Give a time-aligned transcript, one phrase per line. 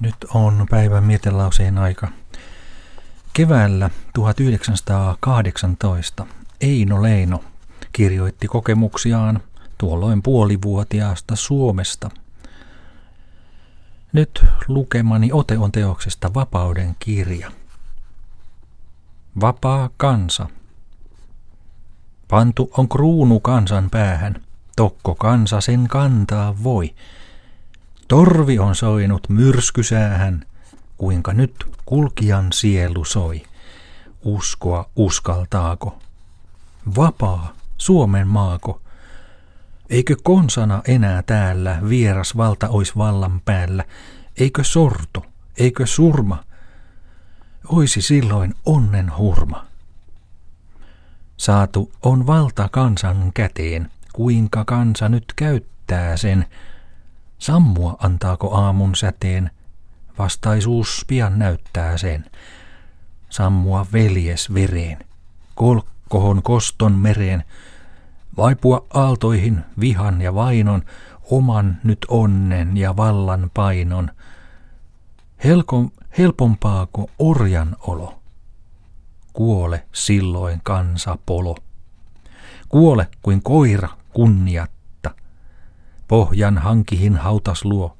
[0.00, 2.08] Nyt on päivän mietelauseen aika.
[3.32, 6.26] Keväällä 1918
[6.60, 7.44] Eino Leino
[7.92, 9.40] kirjoitti kokemuksiaan
[9.78, 12.10] tuolloin puolivuotiaasta Suomesta.
[14.12, 17.50] Nyt lukemani ote on teoksesta Vapauden kirja.
[19.40, 20.46] Vapaa kansa.
[22.28, 24.34] Pantu on kruunu kansan päähän,
[24.76, 26.94] tokko kansa sen kantaa voi–
[28.10, 30.44] Torvi on soinut myrskysäähän,
[30.96, 31.54] kuinka nyt
[31.86, 33.42] kulkijan sielu soi.
[34.24, 35.98] Uskoa uskaltaako?
[36.96, 38.80] Vapaa, Suomen maako.
[39.90, 43.84] Eikö konsana enää täällä vieras valta ois vallan päällä?
[44.36, 45.26] Eikö sorto,
[45.58, 46.44] eikö surma?
[47.68, 49.66] Oisi silloin onnen hurma.
[51.36, 56.46] Saatu on valta kansan käteen, kuinka kansa nyt käyttää sen–
[57.40, 59.50] Sammua antaako aamun säteen,
[60.18, 62.24] vastaisuus pian näyttää sen.
[63.30, 64.98] Sammua veljes vereen,
[65.54, 67.44] kolkkohon koston mereen,
[68.36, 70.82] vaipua aaltoihin vihan ja vainon,
[71.30, 74.10] oman nyt onnen ja vallan painon.
[75.44, 78.20] Helko, helpompaako orjan olo?
[79.32, 81.56] Kuole silloin kansa polo.
[82.68, 84.70] Kuole kuin koira kunniat
[86.10, 87.96] pohjan hankihin hautas luo.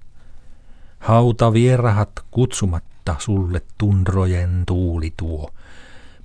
[0.98, 5.50] Hauta vierahat kutsumatta sulle tundrojen tuuli tuo.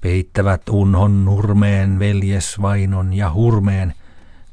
[0.02, 3.94] Peittävät unhon nurmeen veljes vainon ja hurmeen,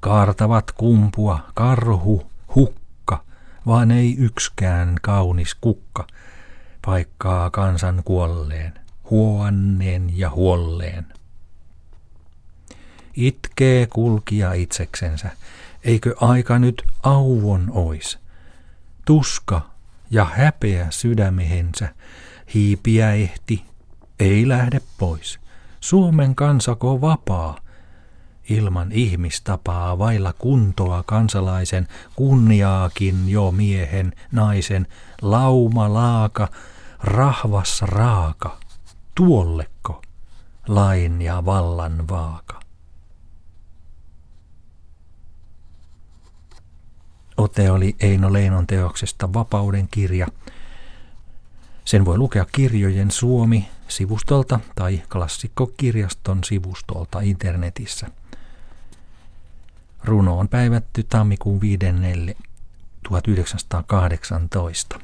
[0.01, 2.23] kaartavat kumpua karhu,
[2.55, 3.25] hukka,
[3.67, 6.07] vaan ei ykskään kaunis kukka,
[6.87, 8.73] paikkaa kansan kuolleen,
[9.11, 11.07] huonneen ja huolleen.
[13.17, 15.31] Itkee kulkija itseksensä,
[15.85, 18.19] Eikö aika nyt auon ois?
[19.05, 19.61] Tuska
[20.11, 21.95] ja häpeä sydämehensä,
[22.55, 23.65] hiipiä ehti,
[24.21, 25.41] ei lähde pois.
[25.81, 27.59] Suomen kansako vapaa,
[28.49, 34.86] ilman ihmistapaa vailla kuntoa kansalaisen, kunniaakin jo miehen, naisen,
[35.23, 36.48] lauma laaka,
[36.98, 38.59] rahvas raaka,
[39.15, 40.03] tuolleko
[40.69, 42.61] lain ja vallan vaaka.
[47.42, 50.27] Ote oli Eino Leinon teoksesta Vapauden kirja.
[51.85, 58.07] Sen voi lukea kirjojen Suomi sivustolta tai klassikkokirjaston sivustolta internetissä.
[60.05, 61.79] Runo on päivätty tammikuun 5.
[63.08, 65.01] 1918.